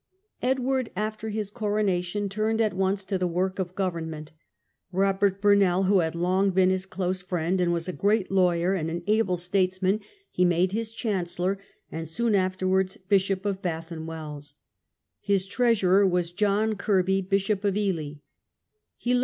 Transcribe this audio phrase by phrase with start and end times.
[0.41, 4.31] Edward, after his coronation, turned at once to the work of government.
[4.91, 8.73] Robert Bumell, who had long been Hi advi ^^^^^^^^ friend, and was a great lawyer
[8.73, 9.99] and "* an able statesman,
[10.31, 11.59] he made his chancellor,
[11.91, 14.55] and soon afterwards Bishop of Bath and Wells.
[15.19, 18.15] His treasurer was John Kirkby, Bishop of Ely.